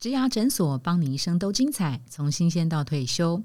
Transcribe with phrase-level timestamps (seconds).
[0.00, 3.42] 植牙诊所，帮你一生都精彩，从新鲜到退休。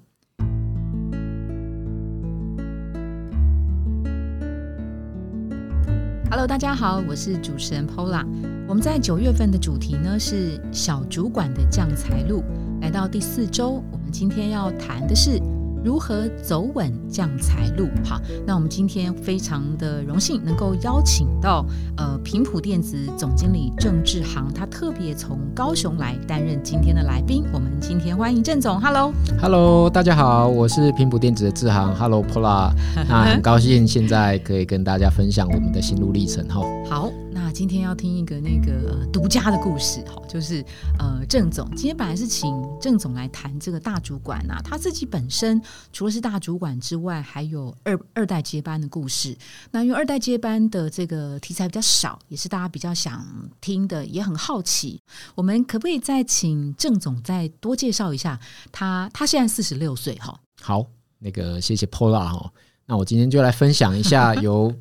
[6.29, 8.23] Hello，大家好，我是主持人 Pola。
[8.67, 12.43] 我们在九月份的主题呢是小主管的降财路，
[12.81, 15.41] 来到第四周，我们今天要谈的是。
[15.83, 17.89] 如何走稳降财路？
[18.05, 21.65] 好，那我们今天非常的荣幸能够邀请到
[21.97, 27.43] 呃平普电子总经理郑志航，他特别从高雄来担任今天的来宾。
[27.51, 32.71] 我们今天欢迎郑总，Hello，Hello，大家好，我是平普电子的志航，Hello，Pola，
[33.09, 36.61] 那很高兴现在可以跟大家分享我们的心路历程哈。
[36.89, 37.22] 好。
[37.53, 40.65] 今天要听一个那个独家的故事，哈，就是
[40.97, 49.37] 呃，郑总今天本来是请郑总来谈这个大主管啊，他自己本身除了是大主管之外，还有二二代接班的故事。
[49.69, 53.23] 那因为二代接班的这个题材比较少，也是大家比较想
[53.61, 54.99] 听的，也很好奇。
[55.35, 58.39] 我们可不可以再请郑总再多介绍一下
[58.71, 59.07] 他？
[59.13, 60.35] 他现在四十六岁，哈。
[60.59, 60.83] 好，
[61.19, 62.51] 那个谢谢 Pola 哈，
[62.87, 64.73] 那我今天就来分享一下 由。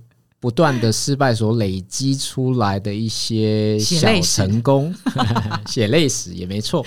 [0.43, 4.93] 不断的失败所累积出来的一些小成功，
[5.71, 6.85] 写泪史也没错。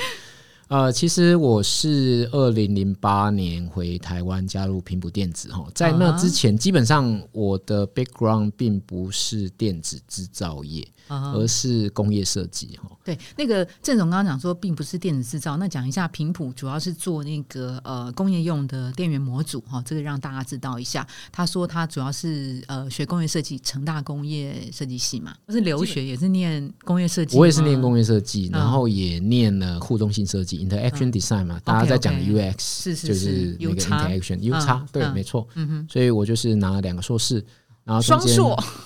[0.67, 10.85] 呃，其实我是二零零八年回台湾加入平埔电子哈，在那之前，基本上我的 background 并不是电子制造业。
[11.07, 12.89] 而是工业设计哈。
[13.03, 15.57] 对，那个郑总刚刚讲说，并不是电子制造。
[15.57, 19.81] 那讲一下频谱，主要是做那个呃工业用的电源模组哈。
[19.85, 21.05] 这个让大家知道一下。
[21.31, 27.37] 他说他主要是呃学工业设计，成大工业设计系嘛，不是留学也是念工业设计。
[27.37, 31.59] 我也是念工业设计，然后也念了互动性设计 （interaction design） 嘛。
[31.63, 35.47] 大家在讲 UX，是是就是那个 interaction U 差，对，没错。
[35.53, 37.45] 嗯哼，所以我就是拿了两个硕士。
[37.85, 38.35] 然后中间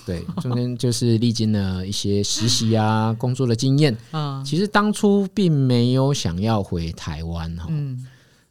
[0.05, 3.97] 对，中间就是历经了一些实习啊、 工作的经验。
[4.11, 7.67] 嗯，其实当初并没有想要回台湾哈。
[7.69, 8.05] 嗯，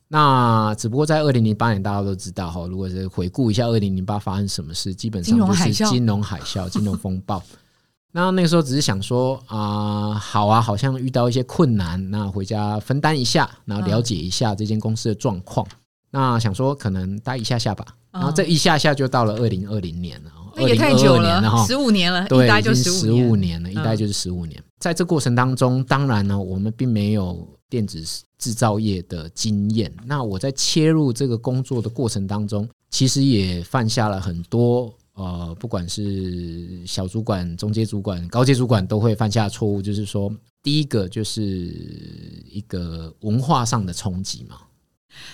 [0.08, 7.42] 那只不过在二零零八年，大家都知道哈，如果是回顾一下二零零八发生什么事，基本上就是金融海啸、金融风暴。
[8.10, 15.66] 那那个时候只是想说啊，好啊，好像遇到一些困难，那回家分担一下，然后了解一下这间公司的状况。
[16.10, 20.32] 那想说可能待一下下吧，然后这一下下就到了二零二零年了。
[20.66, 24.62] 也太久了，十五年了，对，一待就十五年了，一待就是十五年。
[24.78, 28.02] 在这过程当中，当然呢，我们并没有电子
[28.38, 29.92] 制造业的经验。
[30.06, 40.32] 那我在切入这个工作的过程当中，其实也犯下了很多呃，不管是小主管、中阶主管、高阶主管都会犯下错误，就是说，
[40.62, 44.58] 第一个就是一个文化上的冲击嘛。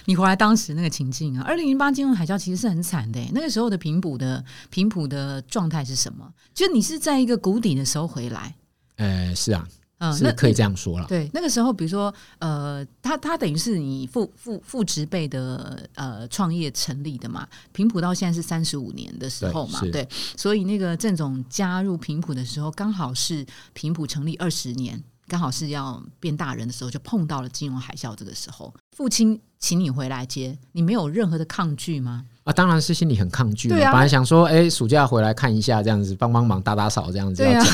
[0.06, 3.20] 你回来当时那个情境啊，二零零八金融海啸其实是很惨的。
[3.32, 6.32] 那个时候的频谱的频谱的状态是什么？
[6.54, 8.54] 就你是在一个谷底的时候回来？
[8.96, 9.68] 呃，是啊，
[9.98, 11.06] 嗯，那可以这样说了。
[11.06, 25.02] 对，那个时候，比如说，呃，他他等于是你父父父职辈的呃创业成立的嘛，频谱到现在是三十五年的时候嘛，对，所以那个郑总加入频谱的时候，刚好是频谱成立二十年。
[25.26, 28.14] 刚好是要变大人的时候，就碰到了金融海啸。
[28.14, 32.24] 这个时候，父亲请你回来接，你没有任何的抗拒吗？
[32.44, 33.68] 啊，当然是心里很抗拒。
[33.68, 37.42] 对啊，本来想说，哎，暑假回来看一下，这样子帮帮忙、打打扫，这样子。
[37.42, 37.64] 对啊，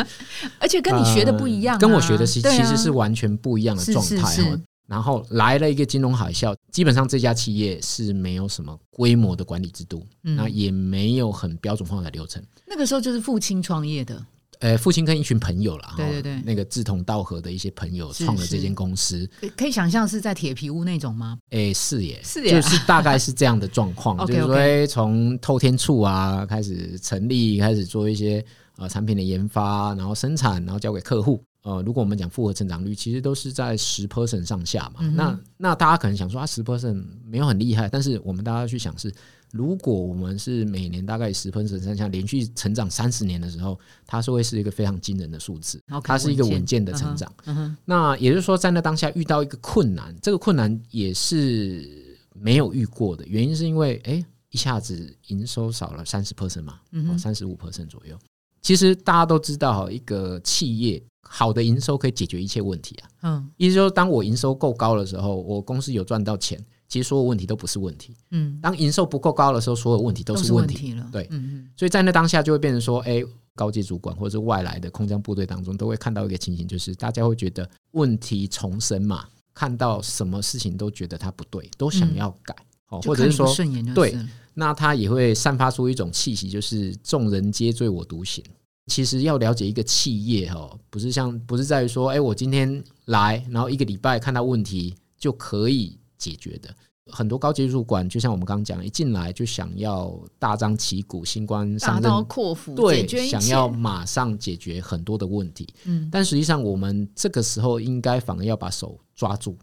[0.60, 4.60] 而且跟你学的不一样，跟我学的是其实是完全不一样的状态。
[4.86, 12.42] 然后来了一个金融海啸，基本上这家企业是没有什么规模的管理制度，那也没有很标准化的流程。
[12.66, 14.20] 那个时候就是父亲创业的。
[14.60, 21.38] 呃，父亲跟一群朋友啦，对对对，那个志同道合的一些朋友创了这间公司，可以想象是在铁皮屋那种吗？
[21.50, 28.44] 哎，是耶，是耶，就是大概是这样的状况， 就是说从透天处啊开始成立，开始做一些
[28.76, 31.42] 呃产品的研发，然后生产，然后交给客户。
[31.62, 35.00] 呃，如果我们讲复合成长率，其实都是在十 percent 上下嘛。
[35.14, 39.10] 那那大家可能想说啊，十 percent 没有很厉害，但是我们大家去想是。
[39.52, 45.82] 如果我们是每年大概十分之三下连续成长三十年的时候，它是会是一个非常惊人的数字。
[46.04, 47.32] 它是一个稳健的成长。
[47.84, 53.26] 那也就是说，在那当下遇到一个困难，这个困难也是没有遇过的。
[53.26, 56.80] 原因是因为，哎，一下子营收少了三十 percent 嘛，
[57.18, 58.16] 三十五 percent 左右。
[58.62, 63.10] 其实大家都知道，一个企业好的营收可以解决一切问题啊。
[63.22, 66.62] 嗯，意思就是，当我营收够高的时候，我公司有赚到钱。
[66.90, 68.14] 其实所有问题都不是问题。
[68.32, 71.08] 嗯，当营收不够高的时候，所有问题都是问题了。
[71.10, 71.68] 对，嗯嗯。
[71.76, 73.22] 所以在那当下就会变成说，哎，
[73.54, 82.54] 高级主管或者是外来的空降部队当中，都会看到一个情形，就是大家会觉得问题重生嘛，看到什么事情都觉得它不对，都想要改。
[82.88, 83.46] 哦，或者是说，
[83.94, 84.18] 对，
[84.52, 88.42] 那他也会散发出一种气息，就是众人皆醉我独醒。
[88.86, 96.72] 其实要了解一个企业哈，不是像不是在于说，哎，我今天来，然后一个礼拜看到问题就可以解决的。
[97.06, 105.66] 很多高级主管，就像我们刚刚讲，一进来就想要大张旗鼓、新官上任、阔斧，对，想要马上解决很多的问题。
[105.86, 109.58] 嗯，但实际上我们这个时候应该反而要把手抓住，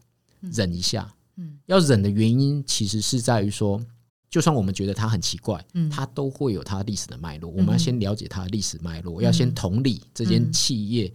[0.52, 1.10] 忍一下。
[1.38, 3.82] 嗯，要忍的原因其实是在于说。
[4.30, 7.50] 就算我们觉得它很奇怪，嗯，它都会有它历史的脉络。
[7.50, 11.12] 我们要先了解它的历史脉络，要先同理这间企业。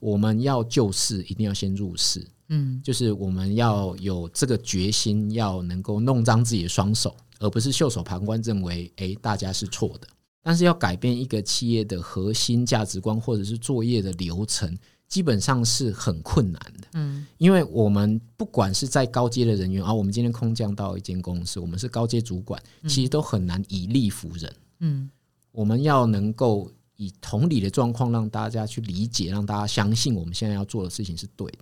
[0.00, 10.06] 我们要救市，一定要先入市，嗯，就是我们要有这个决心，要能够弄脏自己的双手，而不是袖手旁观，认为哎大家是错的。
[10.42, 14.76] 但是要改变一个企业的核心价值观，或者是作业的流程。
[15.08, 25.10] 基本上是很困难的，嗯，因为我们不管是在高阶的人员，啊，我们今天空降到一间公司，我们是高阶主管，其实都很难以力服人，嗯，
[25.50, 31.58] 我们要能够以同理的状况让大家去理解，让大家相信我们现在要做的事情是对的。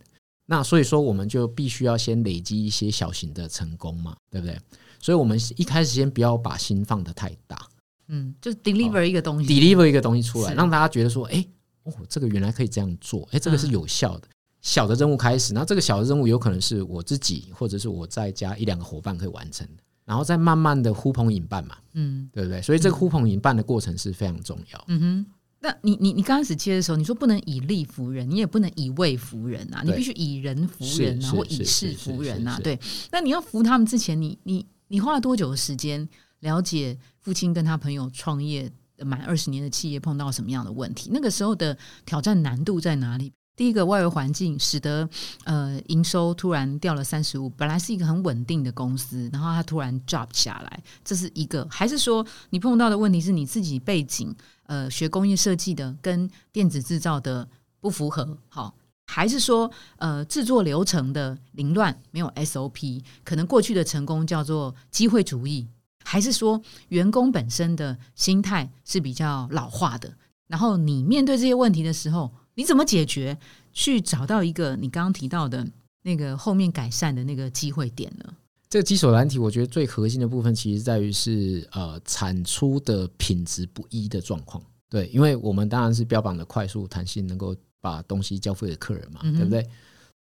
[0.50, 4.58] 那所以说，我们就必须要先累积一些小型的成功嘛，对不对？
[4.98, 7.68] 所以我们一开始先不要把心放得太大，
[8.08, 11.46] 嗯，就 deliver 一个东西，deliver 一个东西出来，让大家觉得说，哎。
[11.84, 14.28] 哦，这个原来可以这样做，哎，这个是有效的。
[14.60, 22.60] 小的任务开始，那这个小的任务有可能是我自己，或者是我再加一两个伙伴可以完成的，然后再慢慢的呼朋引伴嘛，嗯，对不对？
[22.60, 24.84] 所以这个呼朋引伴的过程是非常重要。
[24.88, 25.26] 嗯哼，
[25.60, 32.60] 那你你你刚开始接的时候，你说不能以利服人，你也不能以位服人啊，你必须以人服人啊，或以事服人啊。
[32.62, 32.78] 对，
[33.10, 36.08] 那你要服他们之前，你你你花了多久的时间
[36.40, 38.70] 了解父亲跟他朋友创业？
[39.06, 41.08] 满二十年的企业碰到什么样的问题？
[41.12, 43.32] 那个时候的挑战难度在哪里？
[43.58, 45.06] 第一个，外围环境使得
[45.43, 54.32] 呃营收突然掉了三十五，本来是一个很稳定的公司，然后它突然 drop 下来，这是一个；还是说你碰到的问题是你自己背景
[54.66, 57.49] 呃学工业设计的跟电子制造的
[57.81, 58.38] 不符合？
[58.49, 58.72] 好，
[59.08, 63.02] 还是说呃制作流程的凌乱，没有 SOP？
[63.25, 65.66] 可能过去的成功叫做机会主义。
[66.05, 70.14] 还是说员工本身的心态是比较老化的，
[70.46, 73.38] 然后你面对这些问题的时候，你怎么解决？
[73.72, 75.64] 去找到一个你刚刚提到的
[76.02, 78.34] 那个后面改善的那个机会点呢？
[78.69, 84.60] 这个基础难题，我觉得最核心的部分其实在于是呃产出的品质不一的状况。
[84.90, 89.64] 对，因为我们当然是标榜的快速、弹性，能够把东西交付给客人嘛，对不对？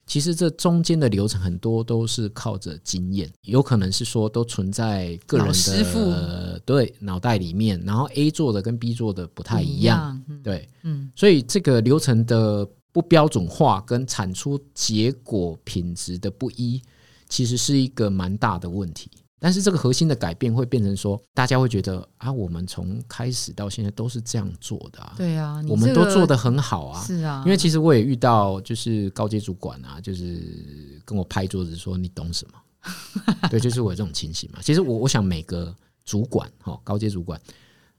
[0.06, 16.81] 其实这中间的流程很多都是靠着经验，有可能是说都存在个人的对脑袋里面，然后 A 做的跟 B 做的不太一样，对，嗯，所以这个流程的不标准化跟产出结果品质的不一，
[17.28, 19.10] 其实是一个蛮大的问题。
[19.46, 34.58] 但是这个核心的改变会变成说，大家会觉得啊，我们从开始到现在都是这样做的啊，对啊，我们都做得很好啊，是啊，因为其实我也遇到就是高阶主管啊，就是跟我拍桌子说你懂什么， 对，就是我这种情形嘛。
[34.64, 35.72] 其实我我想每个
[36.06, 37.40] 主管哈，高阶主管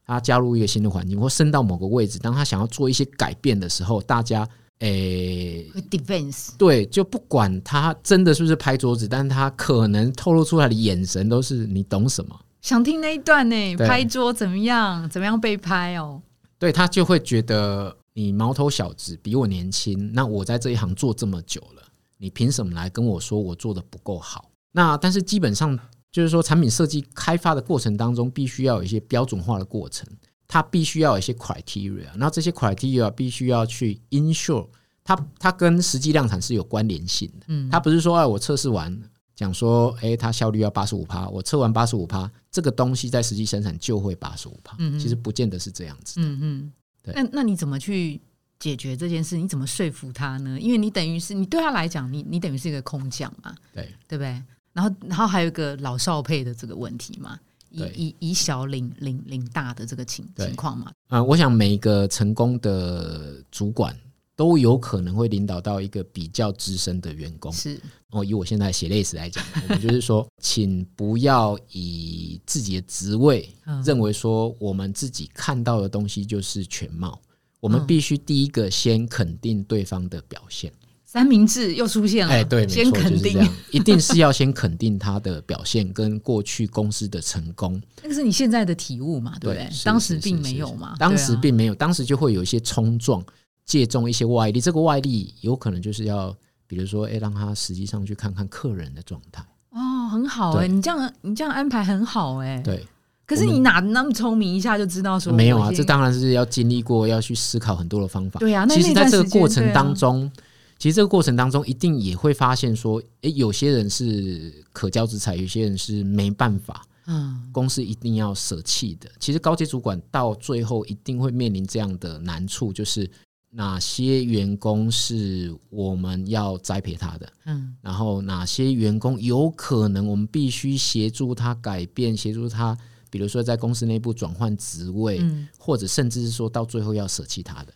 [0.05, 4.45] 他加入一个新的环境或升到某个位置，当他想要做一些改变的时候，大家。
[4.81, 12.39] 诶，defense 对，就不管他真的是不是拍桌子，但是他可能透露出来的眼神都是你懂什么？
[12.61, 13.77] 想听那一段呢？
[13.77, 15.09] 拍桌怎么样？
[15.09, 16.21] 怎么样被拍哦？
[16.59, 21.83] 对他就会觉得你毛头小子比我年轻，那我在这一行做这么久了，
[22.19, 24.51] 你凭什么来跟我说我做的不够好？
[24.73, 25.79] 那但是基本上
[26.13, 30.07] 就是说，产品设计开发的过程当中，必须要有一些标准化的过程。
[30.49, 34.67] 它必须要有一些 criteria，那这些 criteria 必须要去 ensure
[35.03, 37.47] 它它跟实际量产是有关联性的。
[37.49, 38.97] 嗯，它不是说哎，我测试完
[39.35, 44.77] 讲说，哎，它效率要八十五趴，我测完八十五趴，这个东西在实际生产就会八十五趴。
[44.79, 46.21] 嗯其实不见得是这样子。
[46.21, 46.73] 嗯嗯，
[47.03, 47.15] 对。
[47.15, 48.21] 那那你怎么去
[48.59, 49.37] 解决这件事？
[49.37, 50.59] 你怎么说服他呢？
[50.59, 53.55] 因为你等于是你对他来讲，你你等于是一个空降嘛。
[53.75, 54.43] 对，对不对？
[54.73, 57.39] 然后然后还有一个老少配的这个问题嘛。
[57.71, 60.93] 以以以小领领领大的这个情情况嘛？
[61.09, 63.97] 啊，我想每一个成功的主管
[64.35, 67.53] 都有可能会领导到一个比较资深的员工。
[67.53, 67.81] 是
[68.11, 73.49] 哦，以我现在写历史来讲，我们就是说，请不要以自己的职位
[73.85, 77.21] 认为说我们自己看到的东西就是全貌。
[77.59, 80.73] 我们必须第一个先肯定对方的表现。
[81.17, 87.81] 三明治又出现了，哎，对，先肯定，一定是要先肯定他的表现跟过去公司的成功。
[88.05, 89.33] 那个是你现在的体悟嘛？
[89.41, 89.67] 对不对？
[89.83, 90.95] 当时并没有嘛？
[90.99, 93.25] 当时并没有，当时就会有一些冲撞，
[93.65, 94.61] 借重一些外力。
[94.61, 99.43] 这个外力有可能就是要，比如说，哎，让他实际上去看看客人的状态。
[99.71, 102.61] 哦，很好哎，你这样你这样安排很好哎。
[102.63, 102.87] 对，
[103.25, 105.71] 可是你哪那么聪明，一下就知道说没有啊？
[105.75, 108.39] 这当然是要经历过，要去思考很多的方法。
[108.39, 110.31] 对啊，其实在这个过程当中，
[110.79, 116.87] 其实这个过程当中一定也会发现说，哎，有些人是可交之才，有些人是没办法。
[117.07, 119.11] 嗯，公司一定要舍弃的。
[119.21, 123.09] 其实高阶主管到最后一定会面临这样的难处，就是
[123.51, 132.77] 哪些员工是我们要栽培他的，嗯，然后哪些员工有可能我们必须协助他改变，协助他。
[133.09, 135.23] 比如说，在公司内部转换职位，
[135.57, 137.73] 或者甚至是说到最后要舍弃他的。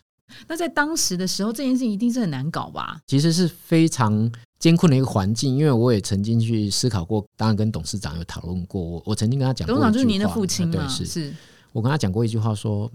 [0.47, 2.99] 那在当时的时候，这件事情一定是很难搞吧？
[3.07, 8.81] 其实是非常艰困的一个环境，因为我也曾经去思考过，当然跟董事长有讨论过。
[8.81, 11.33] 我我曾经跟他讲，董事长就是您的父亲对，是是。
[11.71, 12.91] 我跟他讲过一句话，说：“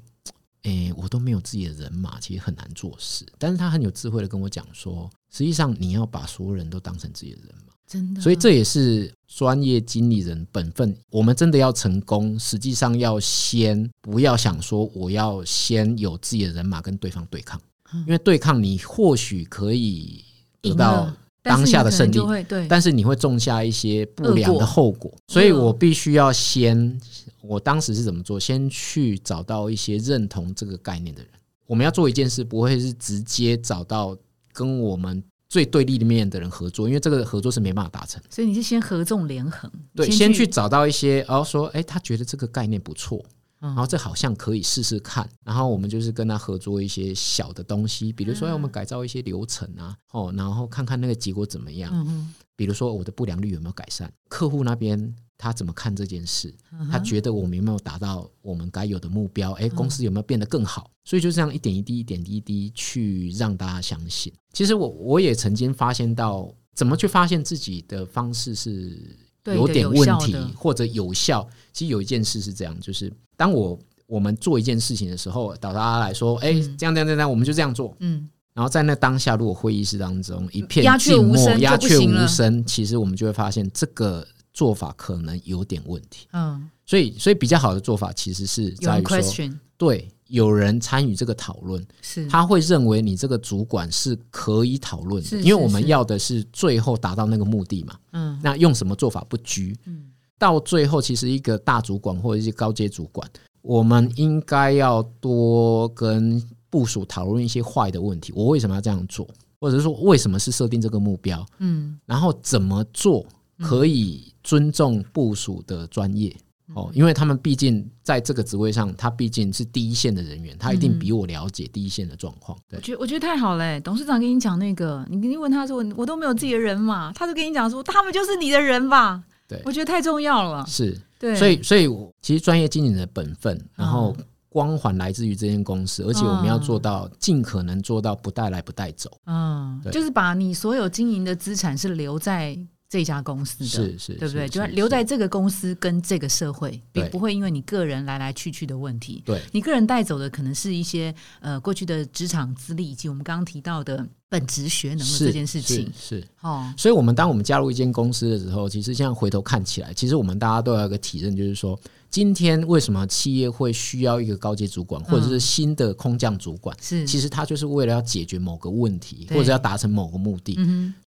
[0.63, 10.97] 哎，我都没有自己的人马，其实很难做事。”但是他很有智慧的跟我讲说：“实际上，你要把所有人都当成自己的人马。”真的，所以这也是专业经理人本分。
[11.11, 17.61] 我们真的要成功，实际上要先不要想说我要先有自己的人马跟对方对抗，
[18.07, 20.25] 因为对抗你或许可以
[20.61, 21.13] 得到
[21.43, 25.13] 当下的胜利，对，但是你会种下一些不良的后果。
[25.29, 27.01] 所以我必须要先，
[27.41, 28.41] 我当时是怎么做？
[28.41, 31.31] 先去找到一些认同这个概念的人。
[31.67, 34.17] 我们要做一件事，不会是直接找到
[34.53, 35.23] 跟我们。
[35.57, 43.25] 最对立面的人合作，因为这个合作是没办法达成，所以你是先合纵连横，对，先去找到一些，然后说，哎，他觉得这个概念不错，
[43.59, 55.15] 然后这好像可以试试看，然后我们就是跟他合作一些小的东西，比如说，我们改造一些流程啊，哦，然后看看那个结果怎么样，嗯比如说我的不良率有没有改善，客户那边。
[55.39, 56.51] 他怎么看这件事？
[56.91, 59.53] 他觉得我们有没有达到我们该有的目标？
[59.53, 60.91] 哎，公司有没有变得更好？
[61.05, 64.33] 所以就这样一点一滴、一点一滴去让大家相信。
[64.55, 68.99] 其实我我也曾经发现到，怎么去发现自己的方式是
[69.45, 71.47] 有点问题或者有效。
[71.71, 77.95] 其实有一件事是这样，就是当我我们做一件事情的时候，导大家来说，哎，这样这样这样，我们就这样做。
[78.01, 78.27] 嗯。
[78.57, 84.27] 然后在那当下，如果会议室当中一片静默、鸦雀无声，其实我们就会发现这个。
[84.57, 92.27] 做法可能有点问题，嗯，所以所以比较好的做法其实是在于说，对，有人参与这个讨论，是。
[92.27, 100.07] 他会认为你这个主管是可以讨论的，因为我们要的是最后达到那个目的嘛，嗯，那用什么做法不拘，嗯，
[100.39, 103.29] 到最后其实一个大主管或者一些高阶主管，
[103.61, 106.43] 我们应该要多跟
[106.77, 109.27] 部署讨论一些坏的问题，我为什么要这样做，
[109.59, 113.25] 或者是说为什么是设定这个目标，嗯，然后怎么做。
[113.59, 116.31] 可以尊重部署的专业
[116.75, 122.59] 哦，因为他们毕竟在这个职位上，他毕竟是第一线的人员，他一定比我了解第一线的状况。
[122.73, 129.25] 我觉我觉得太好了，董事长跟你讲那个，你你问他说我都没有自己的人嘛，他就跟你讲说他们就是你的人吧。
[129.49, 130.67] 对，我觉得太重要了。
[130.67, 131.89] 是，对，所以所以
[132.21, 134.15] 其实专业经理的本分，然后
[134.57, 139.11] 光环来自于这间公司，而且我们要做到尽可能做到不带来不带走。
[139.27, 142.59] 嗯，就是把你所有经营的资产是留在。
[142.89, 144.49] 这家公司的，是是，对不对？
[144.49, 149.21] 就留在这个公司跟这个社会，并不会因为你个人来来去去的问题。
[149.27, 155.93] 对，你个人带走的可能是一些呃过去的职场资历，以及我们刚刚提到的本职学能的这件事情。
[155.99, 161.77] 是哦，所以，我们当我们加入一间公司的时候，其实现在回头看起来，其实我们大家都有一个体认，就是说。
[162.17, 166.75] 今天为什么企业会需要一个高阶主管，或者是新的空降主管？
[166.81, 170.59] 是，其实他就是为了要解决某个问题，或者要达成某个目的。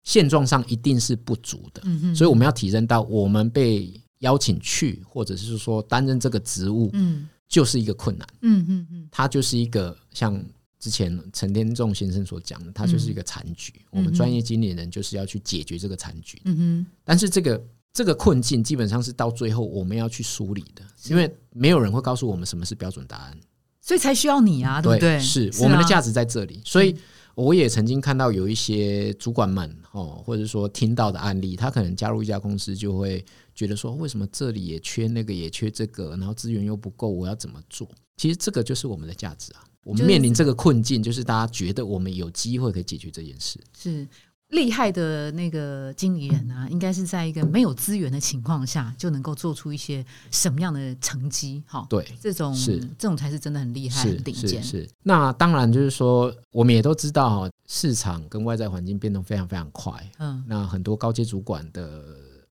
[0.03, 1.81] 现状上一定是不足的，
[2.13, 8.27] 所以我们要体认到，我们被邀请去，或者是说担任这个职务，嗯，就是一个困难。
[8.41, 10.37] 嗯嗯嗯，他就是一个像
[10.77, 13.73] 之前陈天仲先生所讲的，他就是一个残局。
[13.91, 16.41] 我们专业经理人就是要去解决这个残局。
[16.43, 17.65] 嗯哼，但是这个。
[17.97, 23.35] 这个困境基本上是到最后我们要去梳理的，因为没有人会告诉我们什么是标准答案，
[23.81, 25.19] 所以才需要你啊，对不对？
[25.19, 26.61] 是我们的价值在这里。
[26.63, 26.95] 所以
[27.33, 33.25] 我也曾经看到有一些主管们哦，或者说听到的案例，他可能加入一家公司，就会
[33.55, 37.89] 觉得说，为什么这里也缺那个，也缺这个，然后资源又不够，我要怎么做？
[38.17, 39.63] 其实这个就是我们的价值啊。
[39.83, 43.59] 我们面临这个困境，就是大家觉得我们有机会可以解决这件事。
[43.75, 44.07] 是。
[44.49, 51.61] 厉害的那个经理人啊，应该是在一个没有资源的情况下，就能够做出一些什么样的成绩？
[51.67, 54.63] 哈，对，这种是这种才是真的很厉害、很顶尖。
[54.63, 59.91] 是那当然就是说，我们也都知道，哈，市场跟外在环境变动非常非常快。
[60.19, 62.01] 嗯，那很多高阶主管的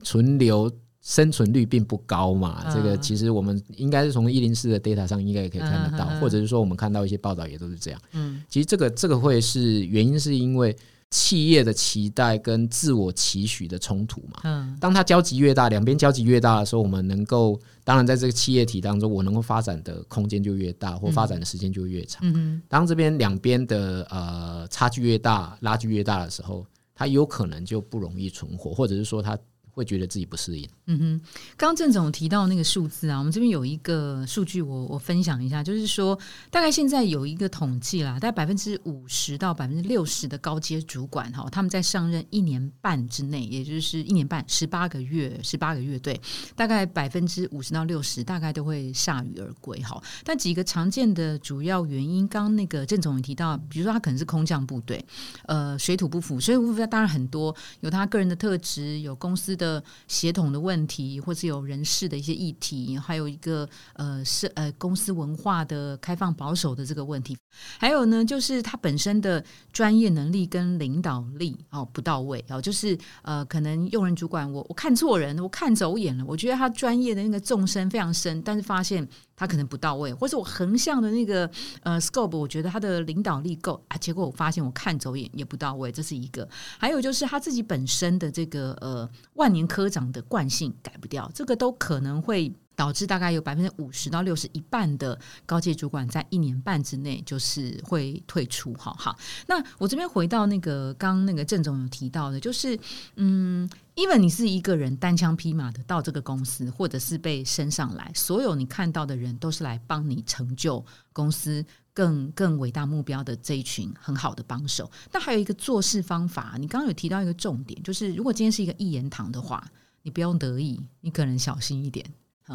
[0.02, 0.72] 存留
[1.02, 2.72] 生存率并不高嘛。
[2.72, 8.00] 这个其实我们应该是从一零四的 data 上应该也可以看得到，或者是说我们看到一些报道也都是这样。
[8.12, 10.74] 嗯，其实这个这个会是原因，是因为。
[11.12, 14.40] 企业的期待跟自我期许的冲突嘛。
[14.44, 22.22] 嗯，当它交集越大，两边交集越大的时候，我们能够当然在这个企业体当中，我能够发展的空间就越大，或发展的时间就越长。
[22.24, 29.38] 嗯当这边两边的呃差距越大，拉距越大的时候，它有可能就不容易存活，或者是说它。
[29.72, 30.68] 会觉得自己不适应。
[30.86, 31.20] 嗯哼，
[31.56, 36.18] 刚刚郑总提到那个数字啊，我们这边有一个数据，我我分享一下，就是说
[36.50, 46.20] 大概现在有一个统计啦，大概百分之五十到百分之六十的高阶主管哈，他们在上任一年半之内，也就是一年半十八个月，十八个月对，
[46.54, 50.02] 大概百分之五十到六十，大概都会铩羽而归哈。
[50.24, 55.02] 但几个常见的主要原因，刚那个郑总也提到，比如说他可能是空降部队，
[55.46, 59.56] 呃，水土不服，水土不服当然很多，有他个人的特质，有公司。
[59.62, 67.36] 的协同的问题，或是有人事的一些议题，还有一个呃是呃公司文化的开放保守的这个问题，
[67.78, 79.06] 还有呢就是他本身的专业能力跟领导力哦不到位哦，就是呃可能用人主管我我看错人，我看走眼了，我觉得他专业的那个纵深非常深，但是发现。
[79.42, 81.50] 他可能不到位，或是我横向的那个
[81.82, 86.48] 呃 scope，我觉得他的领导力够啊，结果我发现我看走眼也不到位，这是一个。
[86.78, 92.52] 还有就是他自己本身的这个呃万年科长的惯性改不掉，这个都可能会。
[92.74, 98.74] 导致大概有百分之五十到六十一半的高阶主管在一年半之内就是会退出。
[98.78, 102.78] 好好，那我这边回到那个刚那个郑总有提到的，就是
[103.16, 114.90] 嗯，even 你是一个人单枪匹马的到这个公司，或者是被升上来，所有你看到的人都是来帮你成就公司更更伟大目标的这一群很好的帮手。
[115.10, 119.62] 但还有一个做事方法，你刚刚有提到一个重点，就是如果今天是一个一言堂的话，
[120.02, 122.04] 你不用得意，你可能小心一点。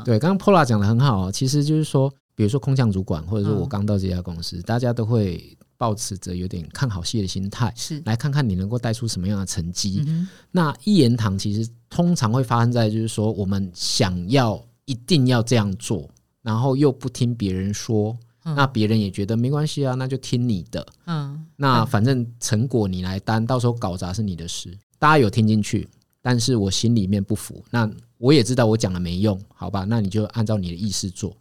[0.05, 10.05] 对，刚刚 Pola 讲的很好，其实就是说，比如说空降主管，或者说我刚到这家公司，大家都会抱持着有点看好戏的心态，是来看看你能够带出什么样的成绩。
[10.51, 16.09] 那一言堂其实通常会发生在就是说，我们想要一定要这样做，
[16.41, 20.85] 然后又不听别人说，那别人也觉得没关系啊，那就听你的。
[21.05, 24.77] 嗯，那反正成果你来担，到时候搞砸是你的事。
[24.99, 25.87] 大家有听进去，
[26.21, 27.63] 但是我心里面不服。
[27.69, 29.85] 那我也知道我讲了没用，好吧？
[29.87, 31.35] 那你就按照你的意思做。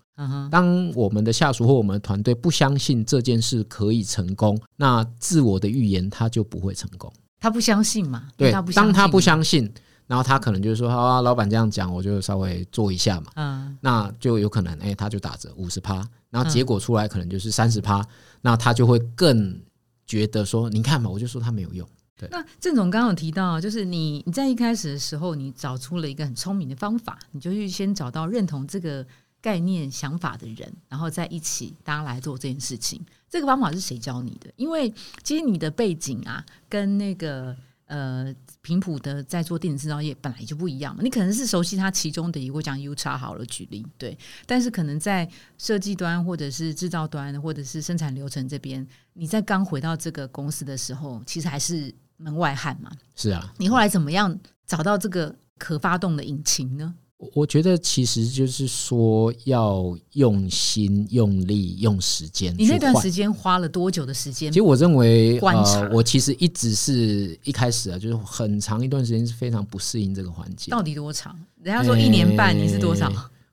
[0.50, 7.12] 当我们的下属或我们的团队不相信这件事可以成功，那自我的预言他就不会成功。
[7.38, 8.28] 他不相信嘛？
[8.36, 9.70] 对，当他不相信，
[10.06, 18.02] 然后他可能就是说：“好啊，老板这样讲，我就稍微做一下嘛。”嗯，那就有可能，哎，他就打折五十趴，然后结果出来可能就是三十趴，
[18.40, 19.60] 那他就会更
[20.06, 21.86] 觉得说：“你看嘛，我就说他没有用。”
[22.30, 29.06] 那郑总刚刚有提到，就是你你在一开始的时候，你找出了一个很聪明的方法，你就去先找到认同这个
[29.38, 33.04] 概念想法的人，然后在一起大家来做这件事情。
[33.28, 34.50] 这个方法是谁教你的？
[34.56, 34.90] 因为
[35.22, 40.96] 其实你的背景啊，跟那个呃平普的在做电子制造业本来就不一样。
[41.02, 44.16] 你可能是熟悉它其中的一个，讲 U 叉好了举例，对。
[44.46, 51.94] 但是可能在设计端或者是制造端或者是生产流程这边，你在刚回到这个公司的时候，其实还是。
[52.16, 53.52] 门外汉嘛，是啊。
[53.58, 56.94] 你后来怎么样找到这个可发动的引擎呢？
[57.32, 62.54] 我觉得其实就是说要用心、用力、用时间。
[62.58, 64.52] 你那段时间花了多久的时间？
[64.52, 70.70] 其实我认为，呃，我其实一直是一开始啊，就是很长一段时间是非常不适应这个环境。
[70.70, 71.34] 到底多长？
[71.62, 73.10] 人家说一年半，你是多少？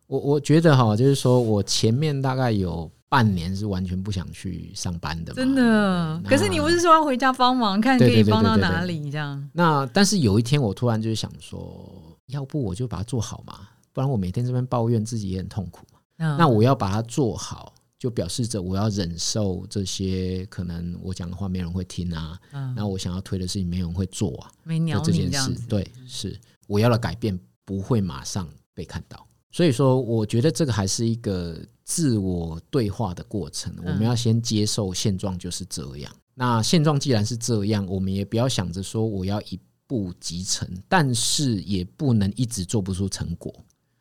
[0.08, 2.92] 我我觉得哈，就是说我前面大概有。
[3.14, 6.20] 半年是完全不想去上班的，真的。
[6.28, 9.48] 可是你不是说要回家帮忙，看可以帮到哪里这样？
[9.54, 15.86] 那但是有一天我突然就是想说，要不我就把它做好嘛，不然我每天这边抱怨自己也很痛苦。
[16.18, 25.54] 那我要把它做好，就表示着我要忍受这些可能我讲的话没人会听啊，然后我想要推的事情没人会做啊，没鸟这件事。
[25.70, 29.24] 对，是我要的改变不会马上被看到。
[29.54, 33.72] 所以说，我觉得这个还是一个自我对话的过程。
[33.86, 36.12] 我们要先接受现状就是这样。
[36.34, 43.54] 那现状既然是这样，我们也不要想着说我要一步即成，但是也不能一直做不出成果。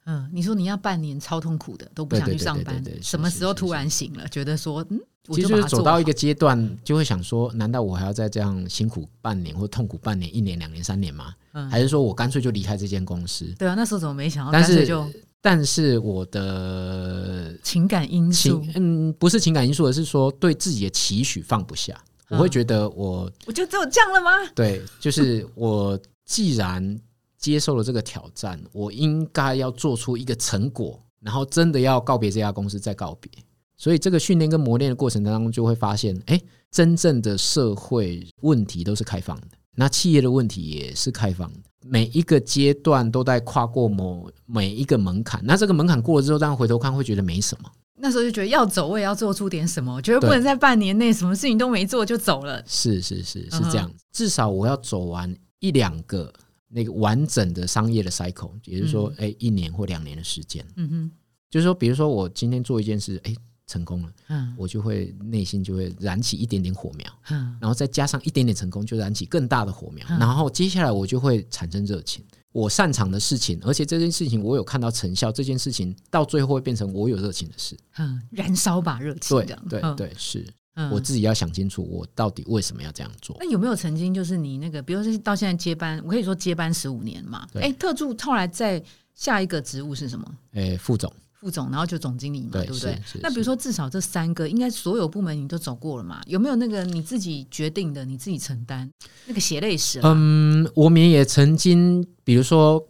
[0.07, 4.99] 嗯，你说你要半年超痛苦的，都不想去上班，什么时候突然醒了，觉得说嗯，
[5.35, 11.35] 其实走到一个阶段，就会想说，难道我还要再这样辛苦半年或痛苦半年、一年、两年、三年吗？
[11.53, 13.45] 嗯，还是说我干脆就离开这间公司？
[13.59, 14.53] 对啊，那时候怎么没想到？
[14.53, 15.07] 但是就。
[15.43, 22.01] 但是我的情感因素，嗯，不是情感因素，而是说对自己的期许放不下。
[22.29, 24.31] 我会觉得我，我就只有这样了吗？
[24.55, 26.99] 对，就是我既然
[27.37, 33.31] 接受了这个挑战， 我应该要做出一个成果，然后真的要告别这家公司，再告别。
[33.77, 39.49] 所以这个训练跟磨练的过程当中，就会发现，哎，真正的社会问题都是开放的。
[39.75, 45.41] 那企业的问题也是开放的，每一个阶段都在跨过某每一个门槛。
[45.45, 47.71] 那这个门槛过了之后，当回头看会觉得没什么。
[47.97, 49.95] 那时候就觉得要走，我也要做出点什么。
[49.95, 52.63] 我觉得不能在半年内什么事情都没做就走了。
[52.67, 56.33] 是是是是这样，至少我要走完一两个
[56.69, 60.65] 那个完整的商业的 cycle，也就是说，哎，一年或两年的时间。
[60.77, 61.11] 嗯哼，
[61.51, 63.35] 就是说，比如说我今天做一件事，哎。
[63.73, 72.23] 成功了，嗯，我就会内心就会燃起一点点火苗，嗯，然后再加上一点点成功，就燃起更大的火苗，然后接下来我就会产生热情。
[72.53, 80.47] 我擅长的事情，而且这件事情我有看到成效，这件事情到最后会变成我有热情的事，嗯，燃烧吧热情，对对对，是。
[80.91, 83.37] 我自己要想清楚，我到底为什么要这样做。
[83.39, 87.47] 那有没有曾经就是你那个，比如说到现在接班，我可以说接班十五年嘛？
[87.55, 88.83] 哎，特助后来在
[89.15, 90.35] 下一个职务是什么？
[90.53, 91.13] 哎，副总。
[91.43, 92.97] 副总，然后就总经理嘛，对不对？
[93.21, 96.23] 那比如说，至少这三个，应该所有部门你都走过了嘛？
[96.27, 98.89] 有没有那个你自己决定的，你自己承担
[99.27, 99.99] 那个血泪史？
[100.05, 102.87] 嗯，我们也曾经，比如说，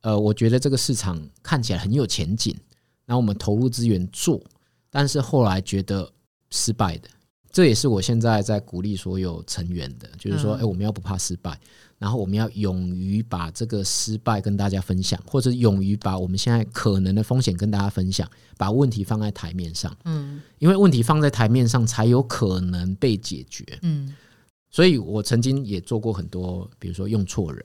[0.00, 2.52] 呃，我觉得这个市场看起来很有前景，
[3.04, 4.42] 然后我们投入资源做，
[4.90, 6.10] 但是后来觉得
[6.50, 7.08] 失败的。
[7.52, 11.58] 这也是我现在在鼓励所有成员的，就是说，哎，我们要不怕失败，
[11.98, 19.96] 然后我们要勇于把这个失败跟大家分享，或者勇于把我们现在可能的风险跟大家分享，把问题放在台面上。
[20.04, 23.64] 嗯，因为问题放在台面上才有可能被解决。
[23.82, 24.14] 嗯，
[24.70, 27.64] 所以我曾经也做过很多，比如说用错人，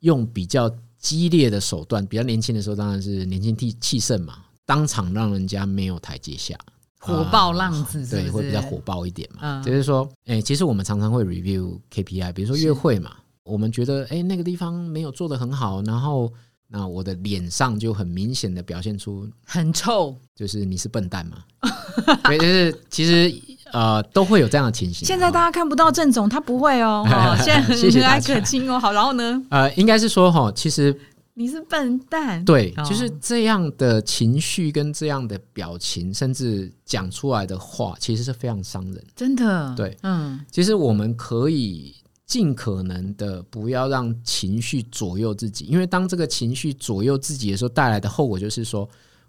[0.00, 6.56] 用比较激烈的手段，比较年轻的时候当然是年轻气气盛嘛，当场让人家没有台阶下。
[6.98, 9.62] 火爆浪子，对，会比较火爆一点嘛。
[9.62, 13.14] 就是说，哎，其实我们常常会 review KPI，比如说约会嘛，
[13.46, 16.32] 我们觉得，哎，那个地方没有做的很好，然后
[16.68, 21.38] 那我的脸上就很明显的表现出很臭，就是你是笨蛋嘛。
[22.24, 23.34] 对，就是其实
[23.72, 25.06] 呃都会有这样的情形。
[25.06, 27.04] 现在大家看不到郑总，他不会哦，
[27.38, 28.78] 现在很和蔼可亲哦。
[28.78, 29.42] 好，然后呢？
[29.50, 30.98] 呃，应该是说哈，其实。
[31.38, 39.04] 你是笨蛋，对，就是这样的情绪跟这样的表情，甚至讲出来的话，其实是非常伤人。
[39.14, 41.94] 真的，对，嗯，其实我们可以
[42.26, 48.88] 尽可能的不要让情绪左右自己，因为当这个情绪左右自己的时候，带来的后果就是说，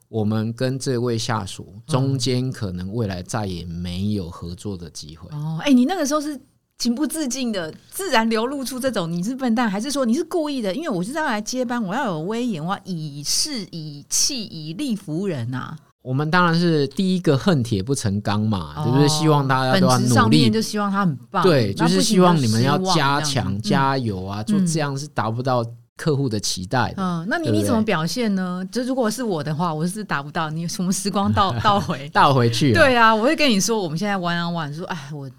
[0.10, 5.30] 我们跟这位下属中间可能未来再也没有合作的机会。
[5.32, 6.40] 哦，哎，你那个时候是。
[6.80, 10.72] 情不自禁的自然流露出这种你是笨蛋，还是说你是故意的？
[10.76, 15.76] 因为我是要来接班，我要有威严，我要以势以气以力服人呐。
[16.08, 19.08] 我们当然是第一个恨铁不成钢嘛，对不对？
[19.10, 21.44] 希望大家都要努力，就希望他很棒。
[21.44, 24.42] 对，就是希望你们要加强、加油啊！
[24.44, 25.66] 做这样是达不到
[25.98, 27.04] 客户的期待的。
[27.04, 28.66] 嗯，那你你怎么表现呢？
[28.72, 30.50] 就如果是我的话，我是达不到。
[30.50, 32.72] 你什么时光倒倒回 倒回去？
[32.74, 35.30] 对啊，我会跟你说，我们现在玩啊玩，说哎我。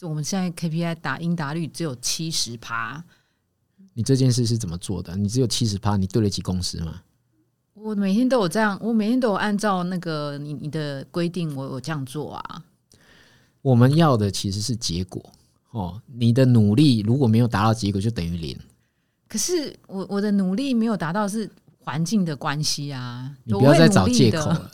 [0.00, 3.00] 我们现在 KPI 打应答率只有七十趴，
[3.94, 5.14] 你这件事是怎么做的？
[5.14, 6.94] 你只有七十趴，你对得起公司吗？
[7.82, 12.62] 我每天都有这样，我每天都有按照那个你你的规定，我我这样做啊。
[13.60, 15.20] 我们要的其实是结果
[15.72, 18.56] 哦，你的努力如果没有达到结果，就等于零。
[19.28, 23.28] 可是我我的努力没有达到，是环境的关系啊！
[23.42, 24.70] 你不要再找借口了。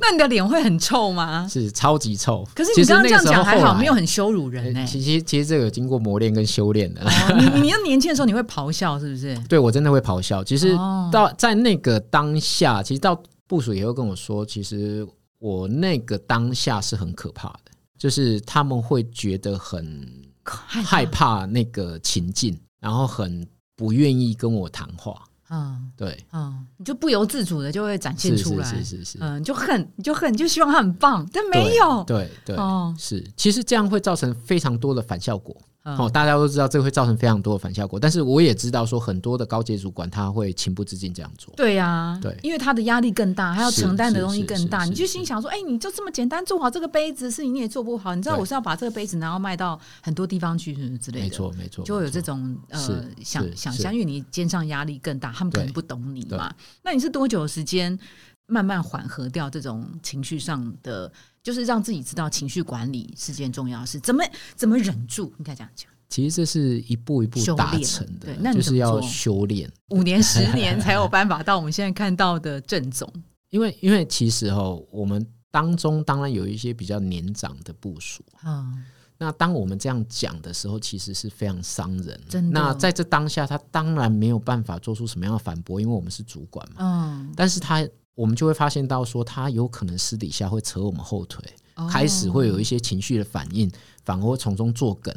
[0.00, 1.46] 那你的脸会很臭吗？
[1.48, 2.46] 是超级臭。
[2.54, 4.86] 可是你刚刚这样讲还好，没有很羞辱人呢。
[4.86, 7.02] 其实其实这个经过磨练跟修炼的。
[7.38, 9.36] 你你要年轻的时候你会咆哮是不是？
[9.48, 10.42] 对我真的会咆哮。
[10.42, 10.74] 其实
[11.12, 15.06] 到在那个当下，其实到部署也会跟我说，其实
[15.38, 20.08] 我那个当下是很可怕的，就是他们会觉得很
[20.42, 25.22] 害怕那个情境，然后很不愿意跟我谈话。
[25.50, 29.04] 嗯，对，嗯，你就不由自主的就会展现出来，是是是。
[29.04, 35.56] 是，嗯，就恨，你就恨，你就希望他很棒，但没有，对对，哦，是，其实这样会造成非常多的反效果。
[35.82, 41.54] 哦，大家都知道这会造成非常多的反效果，但是我也知道说很多的高阶主管他会情不自禁这样做。
[41.56, 44.84] 对呀，对，因为他的压力更大，他要承担的东西更大。
[44.84, 48.14] 你就心想说，哎，你就这么简单做好这个杯子，事情你也做不好。
[48.14, 51.24] 你知道我是要把这个杯子然后卖到很多地方去之类的。
[51.24, 56.52] 没错没错，就会有这种呃想想象，因为你肩上压力更大，他们可能不懂你嘛。
[56.82, 57.98] 那你是多久时间
[58.46, 61.10] 慢慢缓和掉这种情绪上的？
[61.42, 64.22] 就是让自己知道情绪管理是件重要事，怎么
[64.54, 65.32] 怎么忍住？
[65.38, 65.90] 应该这样讲。
[66.08, 73.08] 其实这是一步一步达成的，那就是要修炼五年、十年才有办法到我们现在看到的正总。
[73.50, 78.74] 因为，因为其实哈，我们当中当然有一些比较年长的部署啊。
[79.18, 82.20] 那当我们这样讲的时候，其实是非常伤人。
[82.28, 82.60] 真的。
[82.60, 86.76] 那在这当下，他当然没有办法做出什么样的反驳，因为我们是主管嘛。
[86.80, 87.32] 嗯。
[87.36, 87.88] 但是他。
[88.20, 91.42] 我们就会发现到说，他有可能私底下会扯我们后腿，
[91.90, 93.70] 开始会有一些情绪的反应，
[94.04, 95.14] 反而会从中作梗，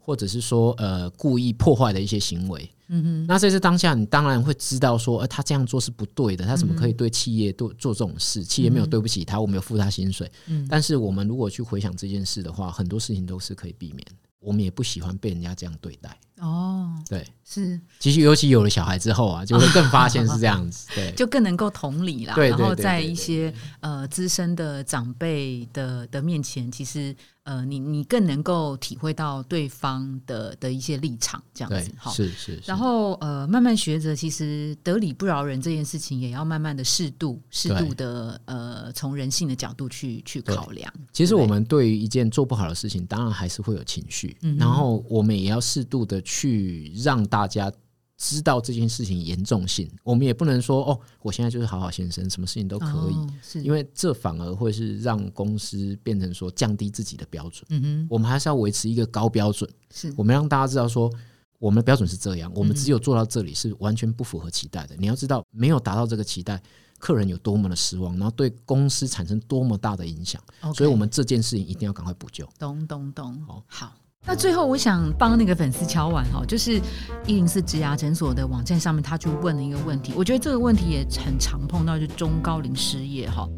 [0.00, 2.70] 或者是说呃故意破坏的一些行为。
[2.86, 8.42] 嗯哼，那在这当下，你当然会知道说，呃，他这样做是不对的，他怎么可以对企业做做这种事？
[8.42, 10.32] 企业没有对不起他，我没有付他薪水。
[10.46, 14.02] 嗯，但是我们如果去回想这件事的话，很多事情都是可以避免。
[14.40, 16.16] 我们也不喜欢被人家这样对待。
[16.38, 16.67] 哦，
[17.08, 22.34] 对，是，其实尤其有了小孩之后啊，就会更发现是这样子， 对，就更能够同理啦。
[22.36, 27.14] 然后在一些呃资深的长辈的的面前，其实
[27.48, 32.62] 呃，你你更能够体会到对方的的一些立场，这样子，好，是是。
[32.66, 40.92] 然后呃，慢慢学着，其实得理不饶人这件事情，也要慢慢的适度、适度的呃，从人性的角度去去考量。
[41.12, 46.22] 其实我们对于一件做不好的事情，当然还是会有情绪，然后我们也要适度的。
[46.28, 47.72] 去让大家
[48.18, 52.86] 知道这件事情严重性，我们也不能说哦，我现在就是好好先生，什么事情都可
[53.54, 57.64] 以，因为这反而会是让公司变成说降低自己的标准。
[57.70, 61.08] 嗯哼，我们还是要维持一个高标准，是我们让大家知道说，
[61.60, 64.96] 我们的标准是这样，我们只有做到这里是完全不符合期待的。
[64.98, 66.60] 你要知道，没有达到这个期待，
[66.98, 70.42] 客人有多么的失望，然后对公司产生多么大的影响，
[70.74, 72.44] 所以我们这件事情一定要赶快补救。
[72.58, 73.94] 咚咚咚，好，好。
[74.26, 76.80] 那最后，我想帮那个粉丝敲完哈，就是
[77.26, 83.48] 一零四植牙诊所的网站上面，他就问了一个问题，我觉得这个问题也很常碰到，就中高龄失业哈，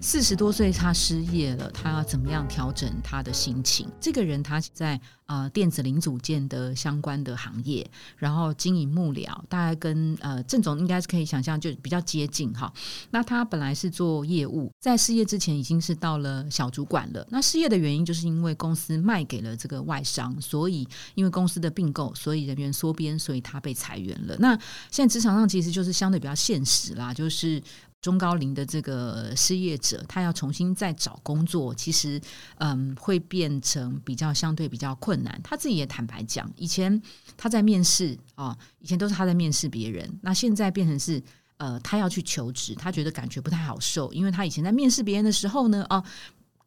[0.00, 3.88] 四十多岁他失业了，他要怎么样调整他的心情？
[4.00, 5.00] 这个人他在。
[5.30, 12.72] 呃，电子零组件的相关的行业，然后经营幕僚，大概跟呃郑总应该是可以想象，就比较接近哈。
[13.12, 17.24] 那他本来是做业务，在失业之前已经是到了小主管了。
[17.30, 24.36] 那失业的原因就是因为公司卖给了这个外商，所以因为公司的并购，所以人员缩编，所以他被裁员了。
[24.40, 24.58] 那
[24.90, 27.62] 现在职场上其实就是相对比较现实啦，就是。
[28.02, 32.18] 中高龄的这个失业者，他要重新再找工作，其实
[32.56, 35.38] 嗯，会变成比较相对比较困难。
[35.44, 37.02] 他自己也坦白讲，以前
[37.36, 41.22] 他在面试啊，以前都是他在面试别人，那现在变成是
[41.58, 46.02] 呃，他要去求职，他觉得感觉不太好受，因为他以前在面试别人的时候呢，哦。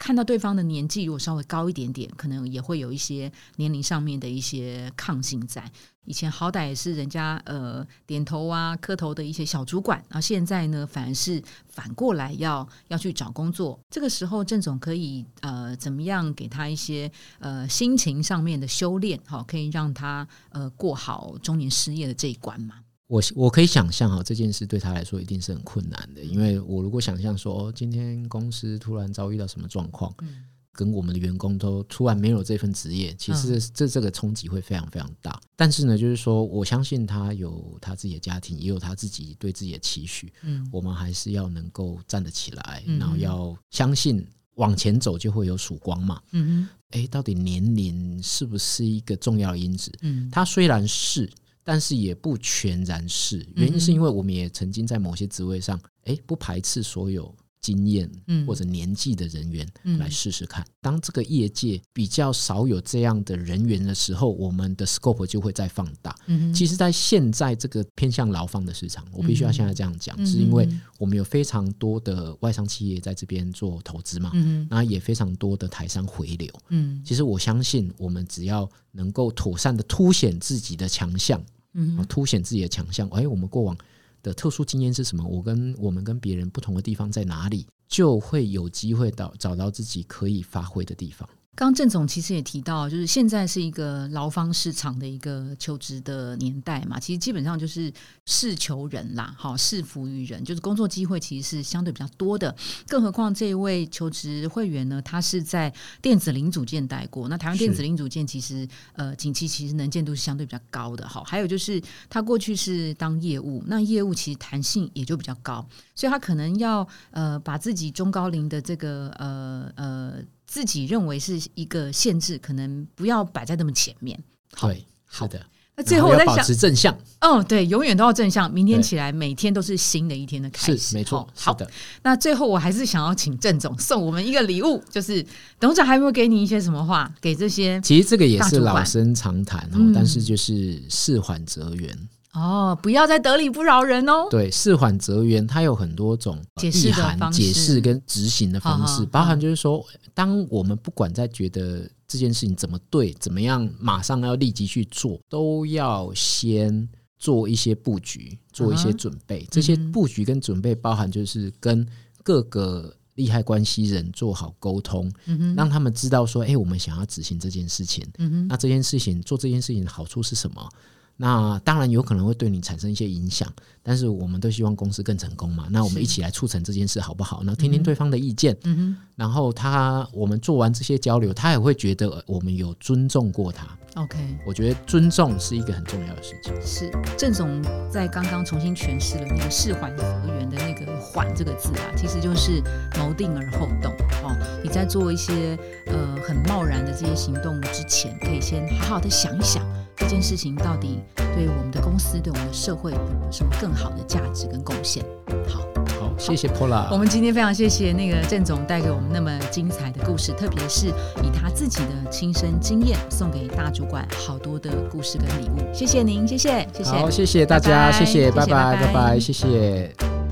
[0.04, 5.64] 看到对方的年纪如果稍微高一点点，可能也会有一些年龄上面的一些抗性在。
[6.04, 13.80] 以前好歹也是人家呃点头啊磕头的一些小主管，然后现在呢反而是反过来要要去找工作。
[13.90, 22.83] 这个时候郑总可以呃怎么样给他一些呃心情上面的修炼，好可以让他呃过好中年失业的这一关嘛？
[23.08, 35.40] 我我可以想象哈，这件事对他来说一定是很困难的，因为我如果想象说，今天公司突然遭遇到什么状况，嗯跟我们的员工都突然没有这份职业，其实这这个冲击会非常非常大。
[35.56, 40.34] 但是呢，就是说，我相信他有他自己的家庭，也有他自己对自己的期许。
[40.42, 46.20] 嗯，我们还是要能够站得起来，然后要相信往前走就会有曙光嘛。
[46.32, 49.92] 嗯哼，哎，到底年龄是不是一个重要因子？
[50.02, 51.30] 嗯，他虽然是。
[51.64, 58.08] 但是也不全然是，原因是因为我们也曾经在某些职位上，哎，不排斥所有经验
[58.46, 60.64] 或者年纪的人员来试试看。
[60.82, 66.16] 当这个业界比较少有这样的人员的时候，我们的 scope 就会再放大。
[66.54, 70.68] 其实，在现在这个偏向劳方的市场，我必须要现在这样讲，是因为
[71.00, 74.32] 我们有非常多的外商企业在这边做投资嘛，
[74.70, 76.50] 然后也非常多的台商回流。
[76.70, 81.42] 嗯，其实我相信，我们只要能够妥善的凸显自己的强项。
[81.76, 83.08] 嗯，凸显自己的强项。
[83.10, 83.76] 哎，我们过往
[84.24, 85.24] 的特殊经验是什么？
[85.24, 87.68] 我跟我们跟别人不同的地方在哪里？
[87.88, 91.30] 就会有机会到找到自己可以发挥的地方。
[91.56, 97.94] 刚郑总其实也提到，就是现在是一个劳方市场的一个求职的年代嘛，其实基本上就是
[98.26, 102.56] 事求人啦，好，事服于人，就是工作机会其实是相对比较多的。
[102.88, 115.64] 更何况这一位求职会员呢，他是在电子零组件待过，那台湾电子零组件其实呃景气其实能见度是相对比较高的，好，还有就是他过去是当业务，那业务其实弹性也就比较高，
[115.94, 120.14] 所以他可能要呃把自己中高龄的这个呃呃。
[120.54, 124.24] 自己认为是一个限制，可能不要摆在那么前面。
[124.62, 125.44] 对，好的。
[125.76, 126.96] 那最后我在想，保持正向。
[127.22, 128.54] 哦，对，永远都要正向。
[128.54, 130.96] 明天起来，每天都是新的一天的开始。
[130.96, 131.68] 没错，好的。
[132.04, 135.26] 那最后，我还是想要请郑总送我们一个礼物，就是
[135.60, 137.12] 董事长还有没有给你一些什么话？
[137.20, 141.98] 给这些，其实这个也是老生常谈哦，但是就是事缓则圆。
[142.34, 144.28] 哦，不要再得理不饶人哦。
[144.30, 159.48] 对，事缓则圆，它有很多种意涵、解释跟执行的方式，包含就是说，当我们不管在觉得这件事情怎么对、怎么样，马上要立即去做，都要先做一些布局，做一些准备。
[159.52, 161.88] 这些布局跟准备，包含就是跟
[162.24, 165.12] 各个利害关系人做好沟通，
[165.56, 168.04] 让他们知道说，哎，我们想要执行这件事情，
[168.50, 170.68] 那这件事情做这件事情的好处是什么？
[171.16, 173.48] 那当然有可能会对你产生一些影响，
[173.82, 175.68] 但是我们都希望公司更成功嘛。
[175.70, 177.42] 那我们一起来促成这件事好不好？
[177.44, 183.68] 那听听对方的意见，嗯然后他我们做完这些交流，他也会觉得我们有尊重过他。
[183.96, 186.52] OK，我觉得尊重是一个很重要的事情。
[186.66, 192.60] 是郑总在刚刚重新诠释了那个“事缓则圆”的那个“缓”这个字啊，其实就是
[192.98, 193.92] 谋定而后动
[194.24, 194.36] 哦。
[194.64, 199.64] 你在做一些呃很贸然的这些行动之前，可以先好好的想一想。
[199.98, 201.00] 这件事情到底
[201.36, 202.98] 对我们的公司、对我们的社会有
[203.32, 205.04] 什么更好的价值跟贡献？
[205.48, 205.60] 好，
[206.00, 206.88] 好，谢谢 Pola。
[206.92, 215.74] 我们今天非常谢谢那个郑总带给我们那么精彩的故事，特别是以他自己的亲身经验送给大主管好多的故事跟礼物。
[215.74, 220.23] 谢谢您，谢谢，谢谢，好，谢谢大家，谢谢，拜拜，拜拜，谢谢。